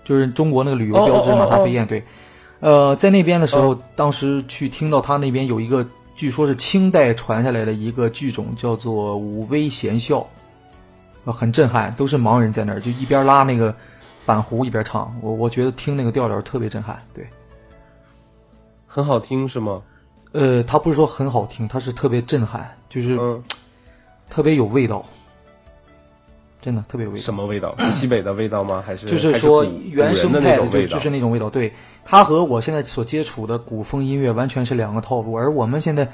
[0.03, 2.03] 就是中国那个旅游标志哦哦哦马踏飞燕，对，
[2.61, 10.27] 呃，在那边的时候，哦当时去听到他那边有一个，据说是清代传下来的一个剧种，叫做武威弦笑，
[11.25, 13.75] 呃，很震撼，都是盲人在那儿，就一边拉那个
[14.25, 17.29] 板胡一边唱，我我觉得听那个调调特别震撼，对，
[18.87, 19.83] 很好听是吗？
[20.33, 23.43] 呃，他不是说很好听，他是特别震撼，就是嗯，
[24.29, 25.05] 特别有味道，
[26.61, 27.23] 真的特别有味道。
[27.25, 27.75] 什么味道？
[27.93, 28.83] 西北的味道吗？
[28.85, 30.95] 还是就是说原生古人的就那种味道？
[30.95, 31.49] 就是那种味道。
[31.49, 31.73] 对，
[32.05, 36.07] 它和我现在所接触的古风音乐完全是两个套路，而我们现在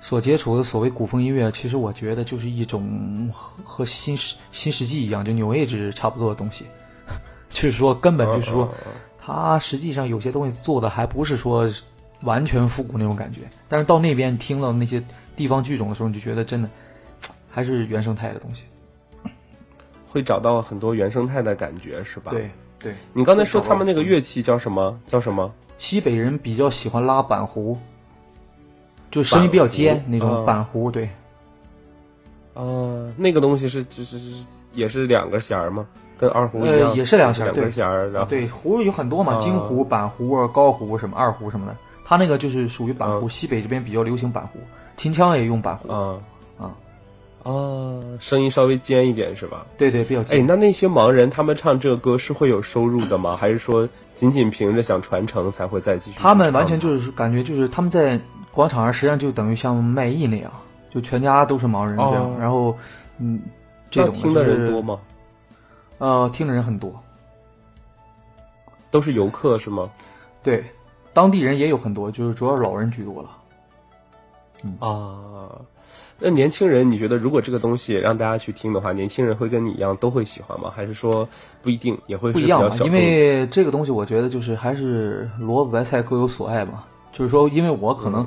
[0.00, 6.66] 所接触的所谓古风音乐，其实我觉得就是一种和和新世新世纪一样，就 New Age 差不多的东西。
[7.48, 8.68] 就是说，根本就是说，
[9.18, 11.70] 它实际上有些东西做的还不是说
[12.24, 15.02] 完全复古那种感觉，但是到那边你听到那些
[15.36, 16.68] 地方剧种的时候，你就觉得真的
[17.50, 18.64] 还是原生态的东西。
[20.08, 22.30] 会找到很多原生态的感觉是吧？
[22.30, 22.50] 对。
[22.76, 25.00] 对，你刚才说他们那个乐器叫什么？
[25.06, 25.50] 叫什么？
[25.78, 27.78] 西北人比较喜欢拉板胡，
[29.10, 31.08] 就声音比较尖那种嗯板胡，对，
[32.52, 35.86] 呃，那个东西是是是是也是两个弦儿吗？
[36.18, 36.90] 跟二胡一样？
[36.90, 44.58] 呃，也是两弦，两个弦儿，然后对，胡有很多嘛，啊京胡、板胡、啊、高胡什么二胡什么的，他那个就是属于板胡，嗯西北这边比较流行板胡，
[44.96, 46.18] 秦腔也用板胡，啊
[46.58, 46.70] 啊
[47.42, 47.52] 啊，
[48.20, 49.66] 声音稍微尖一点是吧？
[49.76, 50.46] 对对，比较尖哎，尖。
[50.46, 53.34] 那那些盲人他们唱这个歌是会有收入的吗？
[53.40, 56.16] 还是说仅仅凭着想传承才会再继续？
[56.18, 58.20] 他们完全就是感觉就是他们在
[58.52, 60.52] 广场上，实际上就等于像卖艺那样，
[60.92, 62.76] 就全家都是盲人这样，哦然后
[63.18, 63.40] 嗯，
[63.90, 64.82] 这种那听的人多？
[64.82, 64.98] 吗？
[65.98, 66.92] 呃，听的人很多，
[68.90, 69.90] 都是游客是吗？
[70.42, 70.64] 对，
[71.14, 73.30] 当地人也有很多，就是主要是老人居多了。
[74.80, 75.50] 啊，
[76.18, 80.70] 那年轻人，你觉得如果这个东西让大家去听的话，年轻人会跟你一样都会喜欢吗？
[80.74, 81.28] 还是说
[81.62, 86.84] 不一定，也会不一样嘛，因为这个东西我觉得就是还是萝卜白菜各有所爱嘛。
[87.12, 88.26] 就是说，因为我可能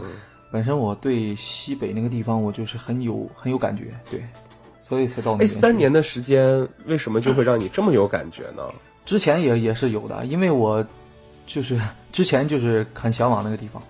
[0.50, 4.24] 本身我对西北那个地方我就是很有很有感觉，对，
[4.80, 8.64] 所以才到那哎，三年的时间，为什么就会让你这么有感觉呢？
[9.04, 10.86] 之前也也是有的，因为我
[11.48, 11.80] 就是
[12.12, 13.82] 之前就是很向往那个地方，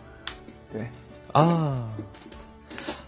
[0.71, 0.87] 对。
[1.33, 1.89] 啊，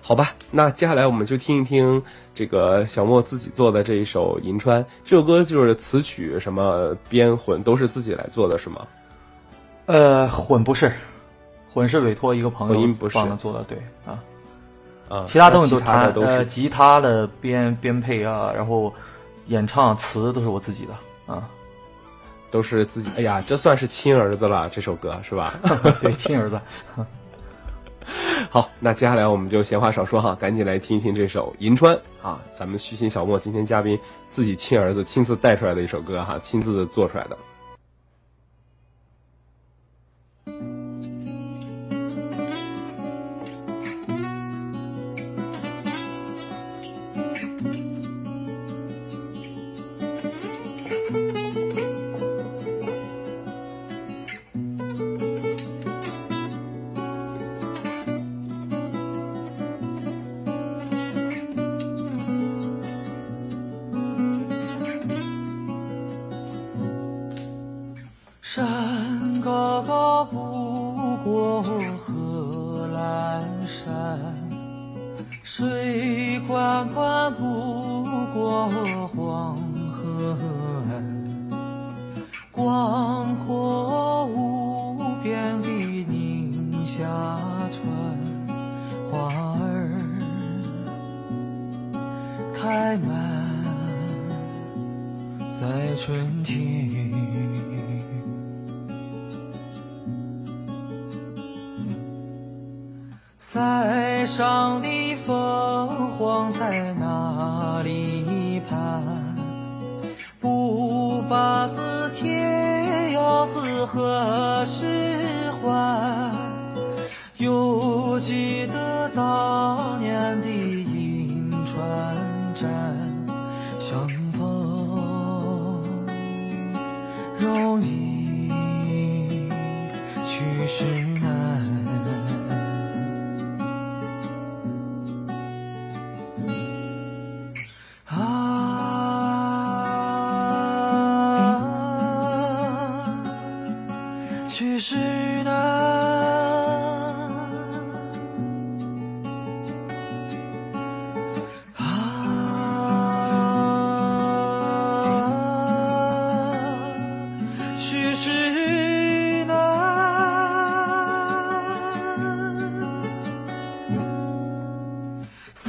[0.02, 2.04] 好吧，那接下来我们就听一听
[2.36, 4.84] 这个小莫自己做的这一首《银川》。
[5.06, 8.86] 这首歌就是词曲什么编混都是自己来做的，是吗？
[9.86, 10.92] 呃，混不是，
[11.74, 14.22] 混是委托一个朋友混音不是帮他做的，对啊。
[15.08, 18.94] 啊，其他东西都弹，其他的都是呃，吉他的编编配啊，然后
[19.48, 21.50] 演唱词都是我自己的啊。
[22.52, 23.12] 都是自己。
[23.18, 25.54] 哎呀，这算是亲儿子了，这首歌是吧？
[26.02, 26.60] 对，亲儿子。
[28.50, 37.38] 好，那接下来我们就闲话少说哈，赶紧来听一听这首《银川》啊，咱们虚心小莫今天嘉宾自己亲儿子亲自带出来的一首歌哈，亲自做出来的。
[68.60, 68.89] 山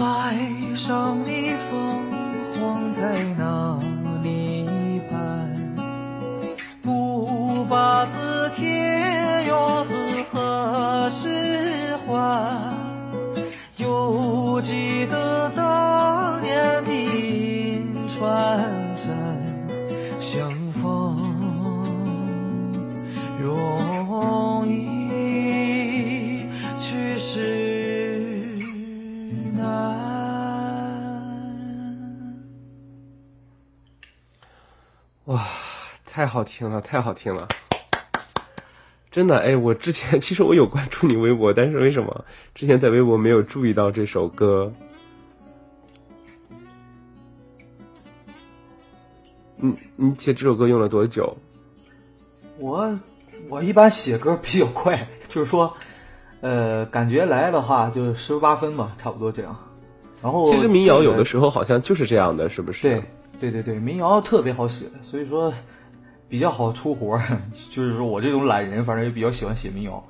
[0.00, 0.34] 怀
[0.74, 2.10] 上你，凤
[2.54, 3.78] 凰在哪？
[36.20, 37.48] 太好听了，太好听了！
[39.10, 44.70] 真的，哎，我之前其实我有关注你微博，但是为什么之前在微博没有注意到这首歌？
[49.56, 51.34] 你你写这首歌用了多久？
[52.58, 53.00] 我
[53.48, 55.74] 我一般写歌比较快，就是说，
[56.42, 59.56] 呃，感觉来的话就十八分吧，差不多这样。
[60.20, 62.82] 然后其实民谣有的时候好像就是这样的，是不是？
[62.82, 63.02] 对
[63.40, 65.50] 对对对，民谣特别好写，所以说
[66.30, 67.22] 比较好出活儿。
[67.68, 70.02] 就是说我这种懒人，反正也比较喜欢写民谣。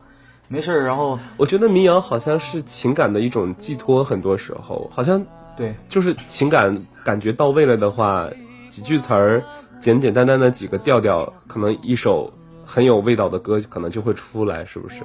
[0.46, 5.24] 没事儿，然后我觉得民谣好像是情感的一种寄托，很多时候好像
[5.56, 8.28] 对就是情感感觉到位了的话，
[8.68, 9.44] 几句词儿，
[9.80, 12.32] 简简单单的几个调调，可能一首
[12.64, 15.02] 很有味道的歌可能就会出来，是不是？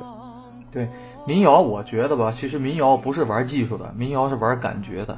[0.71, 0.89] 对
[1.27, 5.17] 民谣，我觉得吧，其实民谣不是玩技术的，民谣是玩感觉的，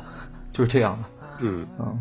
[0.52, 1.10] 就是这样的。
[1.39, 1.98] 嗯嗯，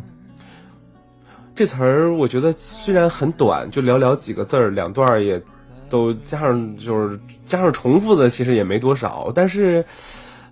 [1.57, 5.41] 这词儿我觉得虽然很短，就寥寥几个字儿，两段儿也
[5.89, 9.33] 都加上就是加上重复的，其实也没多少。
[9.35, 9.83] 但是，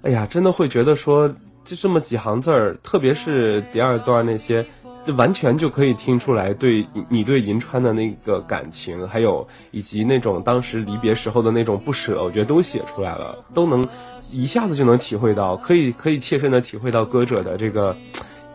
[0.00, 1.28] 哎呀，真的会觉得说，
[1.62, 4.64] 就这么几行字儿，特别是第二段那些，
[5.04, 13.86] 就完全就可以听出来对你对银川的那个感情，还有以及那种当时离别时候的那种不舍，我觉得都写出来了，都能
[14.32, 17.94] 一下子就能体会到，可以可以切身的体会到歌者的这个。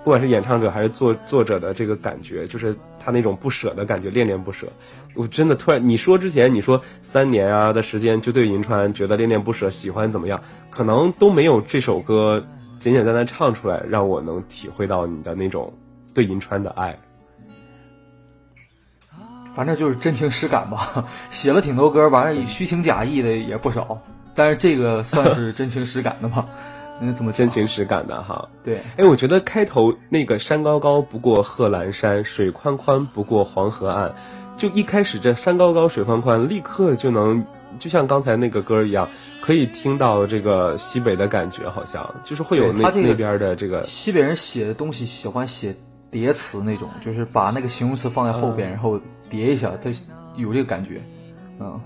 [0.04, 4.68] 不管是演唱者还是作作者的这个感觉，就是他那种不舍的感觉，恋恋不舍。
[5.14, 12.44] 我真的突然你说之前你说三年啊的时间就对银川觉得恋恋不舍，喜欢怎么样，可能都没有这首歌
[12.80, 15.74] 简简单单唱出来，让我能体会到你的那种
[16.14, 16.98] 对银川的爱。
[19.54, 21.06] 反正就是真情实感吧。
[21.30, 24.02] 写了挺多歌，完了虚情假意的也不少，
[24.34, 26.48] 但是这个算是真情实感的吧。
[27.02, 28.50] 嗯，怎么真情实感的哈。
[28.64, 34.14] 对，哎，我觉得开头那个山高高不过贺兰山，水宽宽不过黄河岸，
[34.58, 37.46] 就一开始这山高高水宽宽，立刻就能
[37.80, 39.08] 就像刚才那个歌一样，
[39.42, 45.76] 可以听到这个西北的感觉，好像就是会有那这个那边的这个西北人写的东西喜欢写
[46.12, 49.90] 叠词那种，就是把那个形容词放在后边，嗯然后叠一下，他
[50.36, 51.02] 有这个感觉。
[51.62, 51.80] 嗯，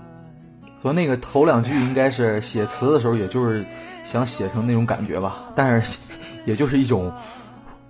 [0.82, 3.64] 所以那个头两句应该是写词的时候，也就是
[4.04, 5.98] 想写成那种感觉吧，但是
[6.46, 7.12] 也就是一种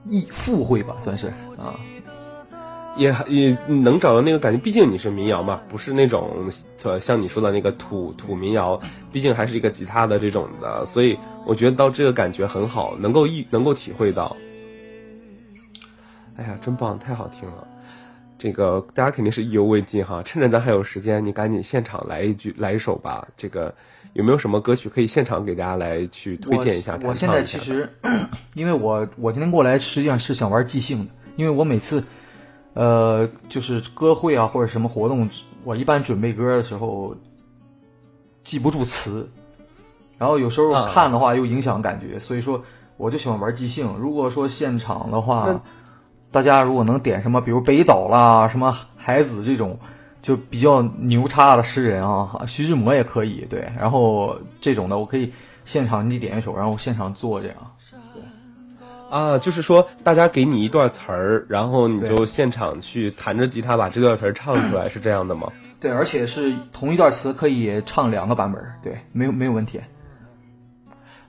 [0.07, 1.27] 意附会吧，算是
[1.59, 1.77] 啊。
[2.97, 6.49] 也也能找到那个感觉，毕竟你是民谣嘛，不是那种
[6.85, 14.37] 呃像你说的那个土土民谣，毕竟还是一个吉他的这种的，所以我觉得到这个感觉很好，能够意能够体会到。
[16.37, 17.67] 哎呀，真棒，太好听了！
[18.39, 23.27] 这个大家肯定是意犹未尽哈，趁着咱还有时间，你赶紧现场来一句来一首吧。
[23.37, 23.75] 这个
[24.15, 26.97] 有没有什么歌曲可以现场给大家来去推荐一下？
[27.03, 27.93] 我我现在其实，
[28.55, 32.03] 因为我我今天过来实际上是想玩即兴的，因为我每次，
[32.75, 35.29] 呃，就是歌会啊或者什么活动，
[35.65, 37.17] 我一般准备歌的时候
[38.45, 39.29] 记不住词，
[40.17, 42.62] 然后有时候啊看的话又影响感觉，所以说
[42.97, 43.97] 我就喜欢玩即兴。
[43.99, 45.61] 如果说现场的话，
[46.31, 49.77] 大家如果能点什么，比如北岛啦、什么海子这种。
[50.25, 55.31] 就比较牛叉的诗人啊，徐志摩也可以对，然后这种的我可以
[55.66, 57.57] 现场你点一首，然后现场做这样。
[59.11, 65.53] 啊，就是说大家给你一段词儿，然后你就现场去弹着吉他把这段词儿唱出来， 是这样的吗？
[65.79, 69.79] 对，而且是同一段词可以唱两个版本，对，没有没有问题。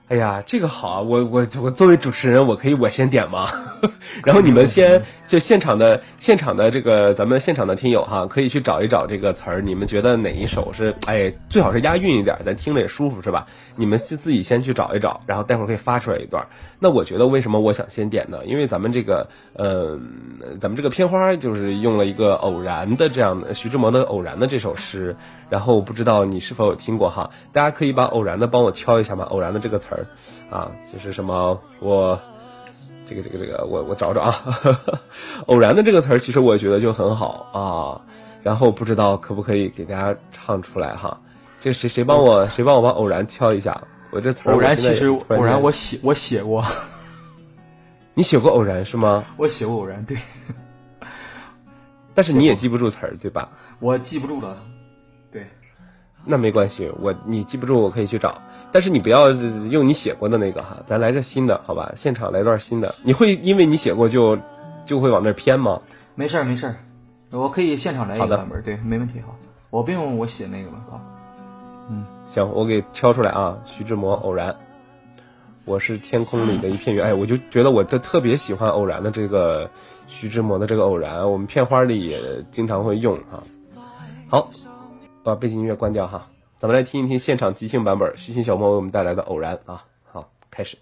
[0.08, 1.00] 哎呀，这个好啊！
[1.00, 3.48] 我我我作为主持人，我可以我先点吗？
[4.22, 13.44] 然后你们先就现场的现场的这个咱们现场的听友哈，可以去找一找这个词儿，你们觉得哪一首是哎最好是押韵一点，咱听着也舒服是吧？
[13.74, 16.46] 你们自自己先去找一找，然后待会儿可以发出来一段。
[16.78, 18.38] 那我觉得为什么我想先点呢？
[18.46, 19.98] 因为咱们这个呃，
[20.60, 25.16] 咱们这个片花就是用了一个偶然的这样的徐志摩的偶然的这首诗，
[25.48, 27.30] 然后我不知道你是否有听过哈？
[27.52, 29.24] 大家可以把偶然的帮我敲一下吗？
[29.24, 30.06] 偶然的这个词儿
[30.50, 32.20] 啊，就是什么我。
[33.08, 34.34] 这个这个这个，我我找找啊，
[35.46, 38.02] 偶然的这个词儿，其实我觉得就很好啊。
[38.42, 41.20] 然后不知道可不可以给大家唱出来哈？
[41.60, 43.80] 这谁谁帮我谁帮我把偶然敲一下？
[44.10, 46.64] 我这词儿偶然其实偶然我写我写过，
[48.14, 49.24] 你写过偶然是吗？
[49.36, 50.16] 我写过偶然，对，
[52.12, 53.50] 但是你也记不住词儿，对吧？
[53.78, 54.56] 我记不住了。
[56.26, 58.42] 对，那没关系，我你记不住，我可以去找。
[58.72, 61.92] 但是你不要用你写过的那个哈，咱来个新的，好吧？
[61.96, 62.94] 现场来段新的。
[63.02, 64.38] 你会因为你写过就
[64.84, 65.80] 就会往那儿偏吗？
[66.14, 66.76] 没事儿没事儿，
[67.30, 69.20] 我可以现场来一个版本，对，没问题。
[69.26, 69.36] 好，
[69.70, 71.00] 我不用我写那个了啊。
[72.28, 73.58] 行，我给敲出来啊。
[73.64, 74.50] 徐志摩《偶然》，
[75.64, 77.00] 我是天空里的一片云。
[77.04, 79.70] 哎，我就觉得我特特别喜欢《偶然》的这个
[80.08, 83.42] 徐志摩的这个《偶然》，我们片花里也经常会用哈。
[84.28, 84.50] 好，
[85.26, 89.84] 把背景音乐关掉哈，咱们来听一听现场即兴版本，徐欣小莫为我们带来的《偶然》啊。
[90.04, 90.78] 好，开始。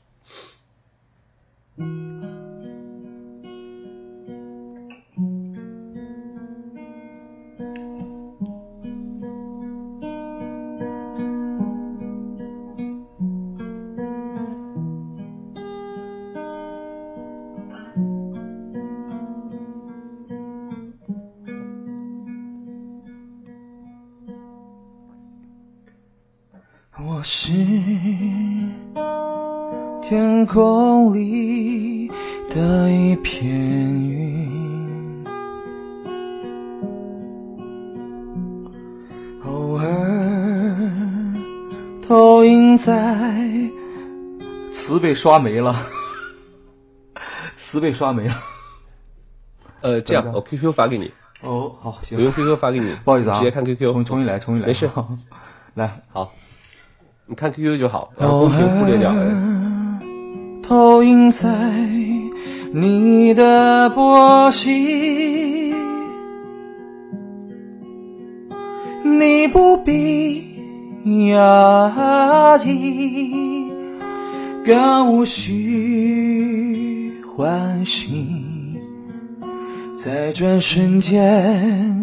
[45.15, 45.73] 被刷没了，
[47.55, 48.35] 词被刷没了。
[49.81, 51.09] 呃，这样我 QQ 发给你，
[51.41, 52.19] 哦，好，行。
[52.19, 54.91] 我，用 QQ 发给你， 不好意思啊，直接看 QQ，重重新来，重新来，没事，
[55.75, 56.33] 来，好，
[57.27, 59.13] 你看 QQ 就好，然后公屏忽略掉。
[59.13, 60.01] 哎。
[60.65, 61.49] 投影在
[62.73, 65.73] 你的波心，
[69.05, 70.43] 你不必
[71.31, 73.54] 压抑，
[74.65, 78.43] 更无需欢喜，
[79.95, 82.03] 在转瞬间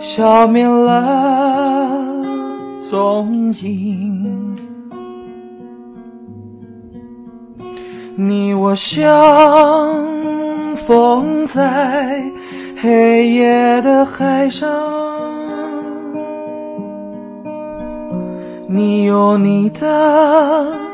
[0.00, 1.88] 消灭了
[2.80, 4.56] 踪影。
[8.16, 10.04] 你我相
[10.74, 12.20] 逢在
[12.82, 14.68] 黑夜的海上，
[18.66, 20.89] 你有你的，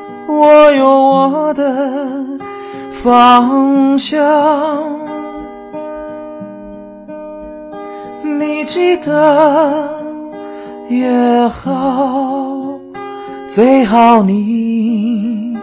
[1.29, 2.39] 我的
[2.91, 4.17] 方向。
[8.39, 9.89] 你记得
[10.89, 12.79] 也好，
[13.49, 15.57] 最好你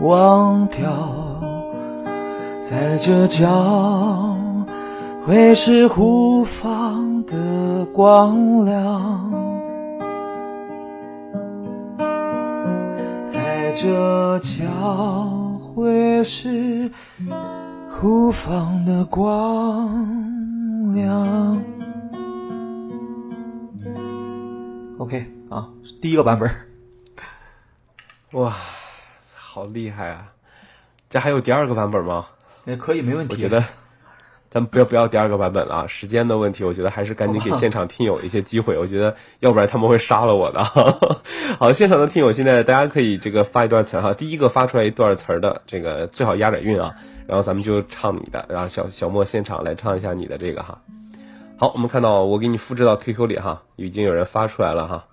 [0.00, 0.88] 忘掉，
[2.58, 3.48] 在这交
[5.26, 9.30] 会是互放的光亮，
[13.76, 16.90] 这将会是
[17.90, 21.60] 互放的光亮。
[24.98, 25.68] OK 啊，
[26.00, 26.48] 第一个版本。
[28.30, 28.54] 哇，
[29.34, 30.32] 好厉害啊！
[31.10, 32.26] 这还有第二个版本吗？
[32.64, 33.34] 也可以，没问题。
[33.34, 33.64] 我觉得
[34.54, 40.62] 咱们不要不要第二个版本了啊，时间的问题，我觉得还是赶紧给现场听友一些机会，我觉得要不然他们会杀了我的。
[41.58, 46.94] 好，现场的听友现在大家可以这个发一段词儿哈，第一个发出来一段词儿的，这个最好押点韵啊，
[47.26, 50.78] 然后咱们就唱你的，然后小小莫现场来唱一下你的这个哈。
[51.58, 55.06] 好，我们看到我给你复制到 QQ 里哈，已经有人发出来了哈。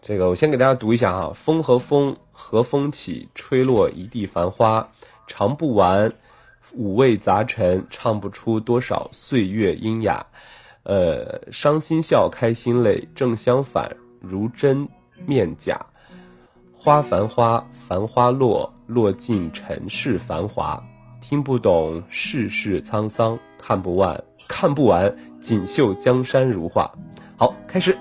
[0.00, 4.88] 这个我先给大家读一下哈，风和风，和风起，吹落一地繁花，
[5.26, 6.14] 唱不完，
[6.74, 10.26] 五味杂陈，唱不出多少岁月阴雅。
[10.84, 14.88] 呃，伤心笑，开心泪，正相反，如真
[15.26, 15.86] 面假。
[16.74, 20.82] 花繁花，繁花落，落尽尘世繁华。
[21.20, 26.92] 听不懂世事沧桑，看不完，看不完，锦绣江山如画。
[27.36, 27.96] 好，开始。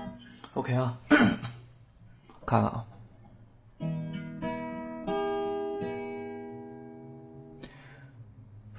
[0.55, 0.97] OK 啊，
[2.47, 2.84] 看看啊。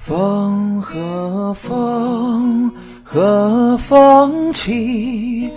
[0.05, 2.68] 风和风
[3.05, 5.48] 和风起，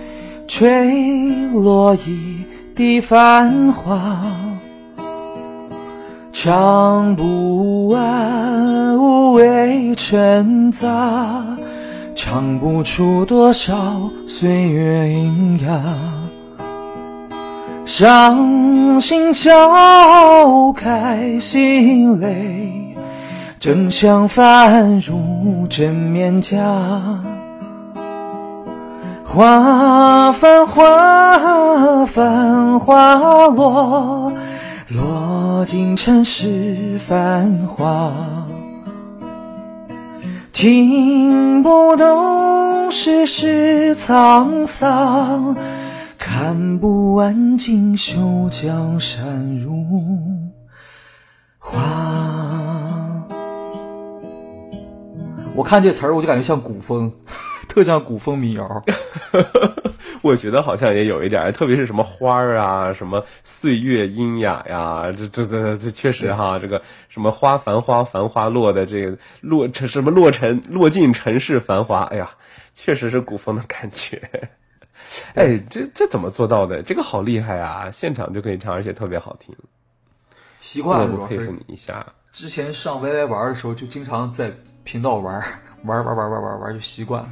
[0.47, 2.43] 吹落一
[2.75, 4.21] 地繁华。
[6.31, 11.43] 唱不完无味陈杂，
[12.13, 13.75] 唱不出多少
[14.27, 15.81] 岁月喑哑。
[17.83, 19.51] 伤心笑，
[20.73, 22.84] 开心泪，
[23.65, 26.55] 正相反，如真面颊。
[29.25, 33.15] 花繁花，繁花
[33.47, 34.31] 落，
[34.89, 38.13] 落尽尘世繁华。
[40.51, 45.57] 听不懂世事沧桑，
[46.19, 49.73] 看不完锦绣江山如
[51.57, 51.81] 画。
[55.55, 57.11] 我看这词儿，我就感觉像古风，
[57.69, 58.83] 特像古风民谣。
[60.21, 72.31] 我觉得好像也有一点儿，特别是什么花儿啊，什么岁月阴雅呀，这这这这确实哈，这个什么花繁花繁花落的这个落成什么落尘落尽尘世繁华，哎呀，
[72.73, 74.21] 确实是古风的感觉。
[75.35, 76.81] 哎，这这怎么做到的？
[76.81, 77.91] 这个好厉害啊！
[77.91, 79.55] 现场就可以唱，而且特别好听。
[80.59, 82.05] 习惯了，我佩服你一下。
[82.33, 84.51] 之前上 YY 玩的时候，就经常在
[84.85, 85.41] 频道玩
[85.83, 87.29] 玩玩玩玩玩玩，就习惯了。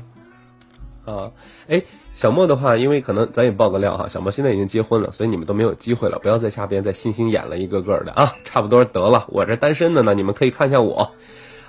[1.05, 1.31] 啊，
[1.67, 1.83] 哎，
[2.13, 11.11] 小莫的话，因为可能咱也爆个料哈，小莫现在已经结婚了，所以你们都没有机会了，不要在下边再星星演了一个个的啊，差不多得了，我这单身的呢，你们可以看一下我。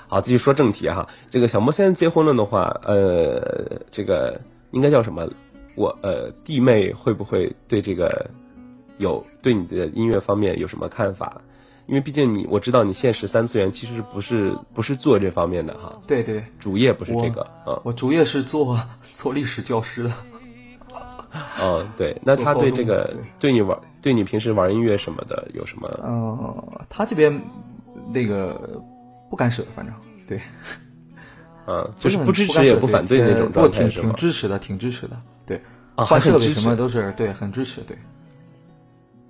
[0.09, 5.29] 好，继续说正题哈，这个小莫现在结婚了的话，呃，这个应该叫什么？
[5.77, 8.31] 我呃，弟妹会不会对这个
[8.99, 11.41] 有对你的音乐方面有什么看法？
[11.87, 18.75] 因为毕竟你我知道你现实三次元其实不是不是做这方面的哈，对对，主业不是这个啊，我主业是做
[19.13, 20.11] 做历史教师的。
[21.61, 26.01] 哦，对，那他对这个对你玩对你平时玩音乐什么的有什么？
[26.03, 27.39] 嗯，他这边
[28.13, 28.81] 那个
[29.29, 29.95] 不干涉，反正
[30.27, 30.41] 对，
[31.67, 34.05] 嗯， 就是不支持也不反对那种状态是吗？
[34.05, 35.61] 挺支持的，挺支持的，对，
[35.97, 37.95] 啊，换设备什么都是对，很支持，对。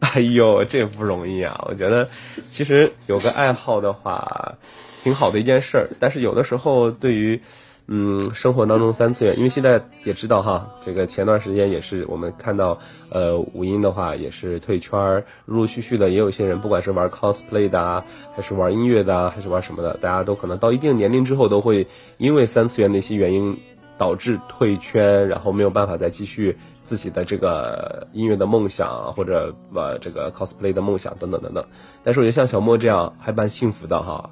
[0.15, 1.65] 哎呦，这不容易啊！
[1.67, 2.09] 我觉得，
[2.51, 4.55] 其实有个爱好的话，
[5.03, 5.89] 挺好的一件事儿。
[5.99, 7.41] 但是有的时候，对于，
[7.89, 12.79] 嗯，生活当中三次元，因为现在也知道哈，这个前段时间也是我们看到，
[13.09, 18.05] 呃，五音的话也是退圈儿，陆陆续续的也有些人，不管是玩 cosplay 的啊，
[18.37, 21.87] 还是玩音乐的啊，还是玩什么的，大家都可能到一定年龄之后，都会
[22.19, 23.59] 因为三次元的一些原因
[23.97, 26.59] 导致退圈，然后没有办法再继续。
[26.85, 31.64] 自己的这个音乐的梦想，或者呃这个 cosplay 的梦想等等等等，
[32.05, 34.30] 但是我觉得像小莫这样还蛮幸福的哈，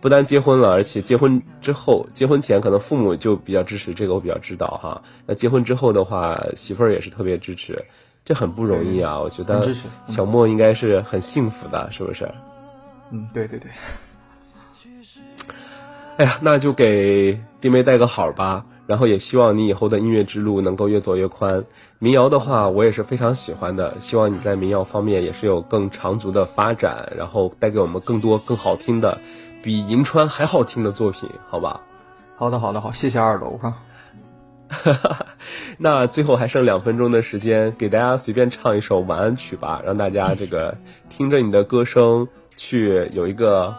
[0.00, 5.00] 不但结婚了，而且结婚之后，结婚前可能父母就比较支持，这个我比较知道哈。
[5.26, 7.80] 那结婚之后的话，媳妇儿也是特别支持，
[8.24, 9.20] 这很不容易啊。
[9.20, 9.62] 我觉得
[10.06, 12.26] 小莫应该是很幸福的，是不是？
[13.10, 13.70] 嗯，对对对。
[16.16, 18.64] 哎呀，那就给弟妹带个好吧。
[18.90, 21.64] 然后也希望你以后的音乐之路能够越走越宽。
[22.00, 24.00] 民谣的话，我也是非常喜欢的。
[24.00, 29.20] 希望你在民谣方面也是有更长足的发展，然后带给我们更多更好听的，
[29.62, 31.82] 比银川还好听的作品，好吧？
[32.34, 33.74] 好的，好的，好，谢谢二楼哈。
[35.78, 40.76] 那最后还剩两分钟的时间，给大家随便唱一首晚安曲吧，让大家这个
[41.08, 42.26] 听着你的歌声
[42.56, 43.72] 去有一个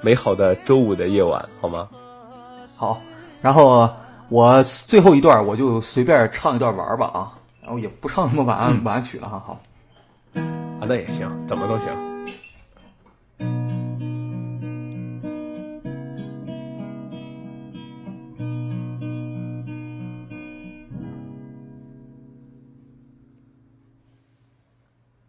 [0.00, 1.88] 美好的周五的夜晚，好吗？
[2.76, 3.00] 好，
[3.42, 3.90] 然后。
[4.34, 9.60] 我最后一段我就随便唱一段玩吧啊，然后也不唱什么晚安晚安曲了哈，好，
[10.34, 11.92] 啊那也行，怎么都行。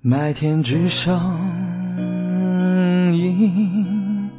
[0.02, 1.22] 麦田之上，
[3.16, 4.32] 映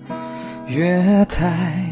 [0.67, 1.86] 月台。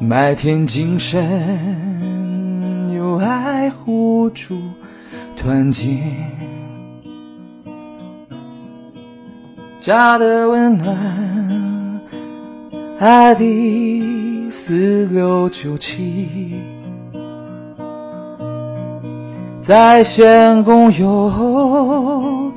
[0.00, 1.18] 麦田精神
[2.94, 4.56] 有爱互助
[5.36, 5.98] 团结，
[9.80, 12.00] 家的温暖，
[13.00, 16.62] 爱的四六九七，
[19.58, 22.52] 在线共有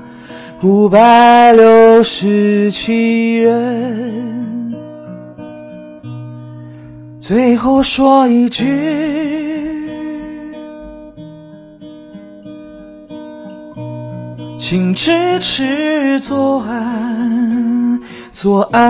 [0.62, 4.51] 五百六十七人。
[7.32, 8.66] 最后说一句，
[14.60, 18.02] 请支持左岸，
[18.34, 18.86] 左岸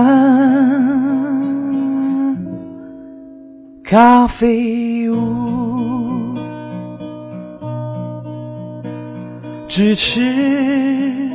[3.84, 6.34] 咖啡屋，
[9.68, 11.30] 支持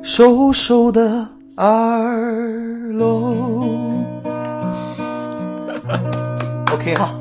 [0.00, 1.26] 瘦瘦的
[1.56, 3.83] 二楼。
[6.84, 7.18] OK 哈，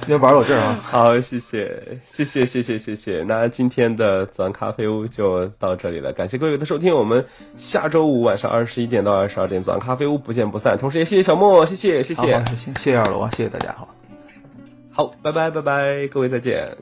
[0.00, 3.24] 今天玩到这儿啊， 好，谢谢，谢谢，谢谢，谢谢。
[3.26, 7.24] 那今天的早安咖啡屋就到这里了，感谢各位的收听，我们
[7.56, 10.76] 下周五晚上二十一点到二十二点早安咖啡屋不见不散。
[10.76, 13.88] 同时也谢谢小莫，谢谢，谢谢，谢谢二楼啊，谢谢大家，好，
[14.92, 16.76] 好，拜拜，拜拜，各位再见。